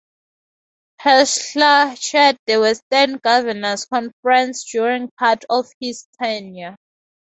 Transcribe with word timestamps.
Herschler 0.99 1.95
chaired 2.01 2.35
the 2.47 2.59
Western 2.59 3.17
Governors 3.19 3.85
Conference 3.85 4.63
during 4.71 5.11
part 5.19 5.45
of 5.47 5.67
his 5.79 6.07
tenure. 6.19 6.75